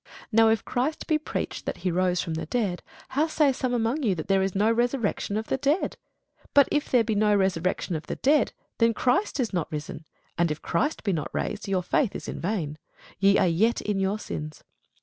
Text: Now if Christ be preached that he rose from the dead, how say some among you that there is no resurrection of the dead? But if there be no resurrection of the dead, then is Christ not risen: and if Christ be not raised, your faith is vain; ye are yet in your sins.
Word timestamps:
Now 0.31 0.47
if 0.49 0.65
Christ 0.65 1.05
be 1.05 1.19
preached 1.19 1.67
that 1.67 1.77
he 1.85 1.91
rose 1.91 2.21
from 2.21 2.33
the 2.33 2.47
dead, 2.47 2.81
how 3.09 3.27
say 3.27 3.53
some 3.53 3.71
among 3.71 4.01
you 4.01 4.15
that 4.15 4.27
there 4.29 4.41
is 4.41 4.55
no 4.55 4.71
resurrection 4.71 5.37
of 5.37 5.45
the 5.45 5.57
dead? 5.57 5.95
But 6.55 6.67
if 6.71 6.89
there 6.89 7.03
be 7.03 7.13
no 7.13 7.35
resurrection 7.35 7.95
of 7.95 8.07
the 8.07 8.15
dead, 8.15 8.51
then 8.79 8.93
is 8.93 8.97
Christ 8.97 9.53
not 9.53 9.71
risen: 9.71 10.05
and 10.39 10.49
if 10.49 10.59
Christ 10.59 11.03
be 11.03 11.13
not 11.13 11.29
raised, 11.33 11.67
your 11.67 11.83
faith 11.83 12.15
is 12.15 12.27
vain; 12.27 12.79
ye 13.19 13.37
are 13.37 13.45
yet 13.47 13.79
in 13.79 13.99
your 13.99 14.17
sins. 14.17 14.63